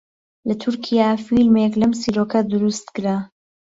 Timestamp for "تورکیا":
0.63-1.09